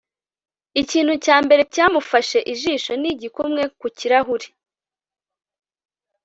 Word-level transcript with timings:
ikintu 0.81 1.13
cya 1.25 1.37
mbere 1.45 1.61
cyamufashe 1.73 2.39
ijisho 2.53 2.91
ni 3.01 3.09
igikumwe 3.13 3.61
ku 3.79 3.87
kirahure 3.97 4.47